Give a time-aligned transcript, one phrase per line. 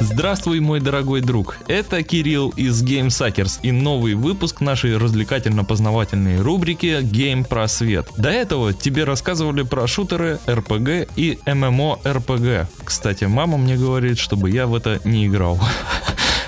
[0.00, 1.58] Здравствуй, мой дорогой друг.
[1.68, 8.08] Это Кирилл из Game Suckers и новый выпуск нашей развлекательно-познавательной рубрики Game Просвет.
[8.16, 12.66] До этого тебе рассказывали про шутеры, RPG и MMORPG.
[12.82, 15.60] Кстати, мама мне говорит, чтобы я в это не играл.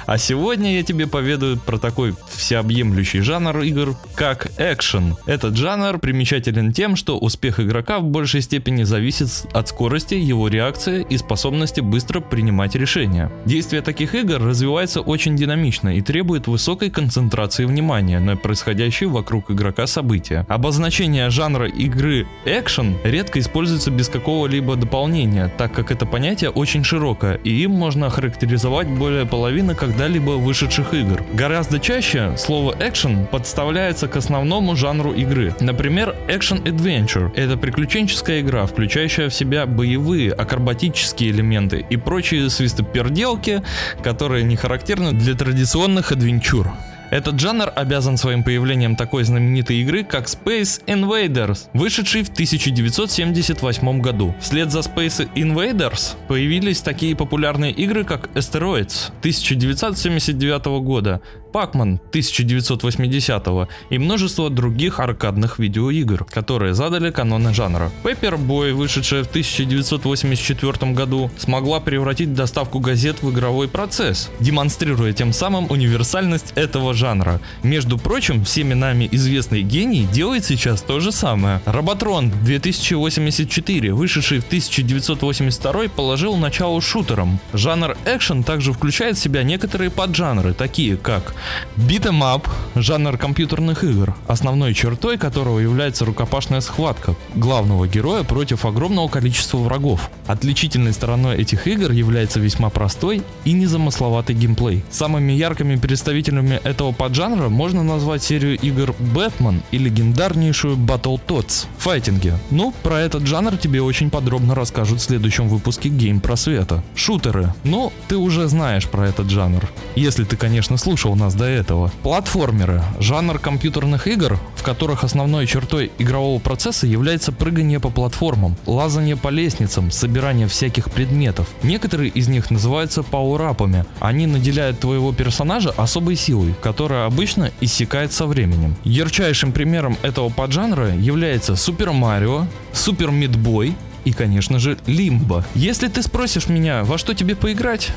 [0.05, 2.17] А сегодня я тебе поведаю про такой
[2.53, 5.17] всеобъемлющий жанр игр, как экшен.
[5.25, 11.07] Этот жанр примечателен тем, что успех игрока в большей степени зависит от скорости его реакции
[11.09, 13.31] и способности быстро принимать решения.
[13.47, 19.87] Действие таких игр развивается очень динамично и требует высокой концентрации внимания на происходящие вокруг игрока
[19.87, 20.45] события.
[20.49, 27.37] Обозначение жанра игры экшен редко используется без какого-либо дополнения, так как это понятие очень широкое,
[27.45, 31.23] и им можно охарактеризовать более половины когда-либо вышедших игр.
[31.33, 35.55] Гораздо чаще слово экшен подставляется к основному жанру игры.
[35.61, 43.63] Например, Action Adventure– это приключенческая игра, включающая в себя боевые, акробатические элементы и прочие свистоперделки,
[44.03, 46.73] которые не характерны для традиционных адвенчур.
[47.13, 54.35] Этот жанр обязан своим появлением такой знаменитой игры, как Space Invaders, вышедшей в 1978 году.
[54.41, 61.21] Вслед за Space Invaders появились такие популярные игры, как Asteroids 1979 года,
[61.53, 67.91] Pac-Man 1980 и множество других аркадных видеоигр, которые задали каноны жанра.
[68.05, 75.71] Paperboy, вышедшая в 1984 году, смогла превратить доставку газет в игровой процесс, демонстрируя тем самым
[75.71, 77.41] универсальность этого жанра.
[77.63, 81.61] Между прочим, всеми нами известный гений делает сейчас то же самое.
[81.67, 87.39] Роботрон 2084, вышедший в 1982, положил начало шутерам.
[87.53, 91.35] Жанр экшен также включает в себя некоторые поджанры, такие как
[91.77, 99.59] Up– жанр компьютерных игр, основной чертой которого является рукопашная схватка главного героя против огромного количества
[99.59, 100.11] врагов.
[100.27, 104.85] Отличительной стороной этих игр является весьма простой и незамысловатый геймплей.
[104.91, 112.39] Самыми яркими представителями этого поджанра можно назвать серию игр Бэтмен и легендарнейшую Battletoads в файтинге.
[112.51, 116.83] Ну, про этот жанр тебе очень подробно расскажут в следующем выпуске Гейм Просвета.
[116.95, 117.53] Шутеры.
[117.65, 119.69] Ну, ты уже знаешь про этот жанр.
[119.95, 121.91] Если ты, конечно, слушал нас нас до этого.
[122.03, 129.17] Платформеры– жанр компьютерных игр, в которых основной чертой игрового процесса является прыгание по платформам, лазание
[129.17, 131.49] по лестницам, собирание всяких предметов.
[131.63, 133.85] Некоторые из них называются пауэрапами.
[134.01, 138.77] Они наделяют твоего персонажа особой силой, которая обычно иссякает со временем.
[138.85, 143.75] Ярчайшим примером этого поджанра является Супер Марио, Супер Мидбой
[144.05, 145.45] и, конечно же, Лимбо.
[145.55, 147.93] Если ты спросишь меня, во что тебе поиграть,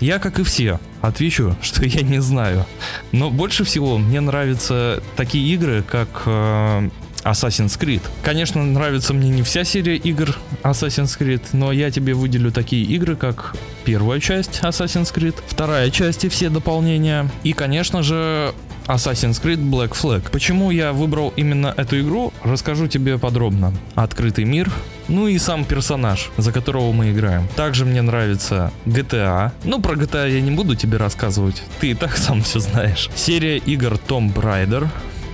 [0.00, 2.66] я, как и все, отвечу, что я не знаю.
[3.12, 6.88] Но больше всего мне нравятся такие игры, как э,
[7.24, 8.02] Assassin's Creed.
[8.22, 13.16] Конечно, нравится мне не вся серия игр Assassin's Creed, но я тебе выделю такие игры,
[13.16, 18.54] как первая часть Assassin's Creed, вторая часть и все дополнения, и, конечно же,
[18.90, 20.30] Assassin's Creed Black Flag.
[20.32, 23.72] Почему я выбрал именно эту игру, расскажу тебе подробно.
[23.94, 24.68] Открытый мир,
[25.06, 27.46] ну и сам персонаж, за которого мы играем.
[27.54, 29.52] Также мне нравится GTA.
[29.62, 33.08] Ну, про GTA я не буду тебе рассказывать, ты и так сам все знаешь.
[33.14, 34.88] Серия игр Tomb Raider,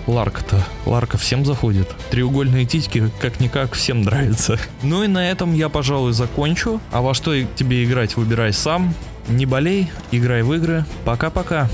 [0.07, 0.63] Ларка-то.
[0.85, 1.89] Ларка всем заходит.
[2.11, 4.59] Треугольные титьки как-никак всем нравятся.
[4.83, 6.81] Ну и на этом я, пожалуй, закончу.
[6.93, 8.95] А во что тебе играть, выбирай сам.
[9.29, 10.85] Не болей, играй в игры.
[11.05, 11.69] Пока-пока.